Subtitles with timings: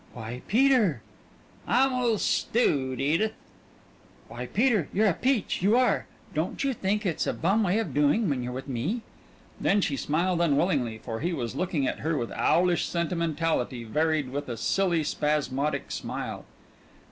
[0.13, 1.03] "Why, Peter!"
[1.67, 3.33] "I'm a li'l' stewed, Edith."
[4.29, 6.07] "Why, Peter, you're a peach, you are!
[6.33, 9.03] Don't you think it's a bum way of doing when you're with me?"
[9.59, 14.49] Then she smiled unwillingly, for he was looking at her with owlish sentimentality varied with
[14.49, 16.45] a silly spasmodic smile.